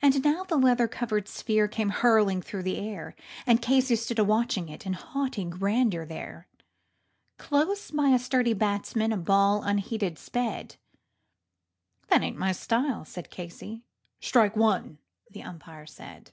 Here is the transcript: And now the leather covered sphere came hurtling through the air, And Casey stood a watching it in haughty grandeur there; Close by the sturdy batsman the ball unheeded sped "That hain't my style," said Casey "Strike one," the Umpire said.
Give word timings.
And 0.00 0.22
now 0.24 0.44
the 0.44 0.56
leather 0.56 0.86
covered 0.86 1.26
sphere 1.26 1.66
came 1.66 1.88
hurtling 1.88 2.40
through 2.40 2.62
the 2.62 2.76
air, 2.78 3.16
And 3.48 3.60
Casey 3.60 3.96
stood 3.96 4.20
a 4.20 4.22
watching 4.22 4.68
it 4.68 4.86
in 4.86 4.92
haughty 4.92 5.44
grandeur 5.46 6.06
there; 6.06 6.46
Close 7.36 7.90
by 7.90 8.12
the 8.12 8.20
sturdy 8.20 8.52
batsman 8.52 9.10
the 9.10 9.16
ball 9.16 9.60
unheeded 9.64 10.20
sped 10.20 10.76
"That 12.06 12.20
hain't 12.22 12.38
my 12.38 12.52
style," 12.52 13.04
said 13.04 13.28
Casey 13.28 13.82
"Strike 14.20 14.54
one," 14.54 14.98
the 15.28 15.42
Umpire 15.42 15.86
said. 15.86 16.30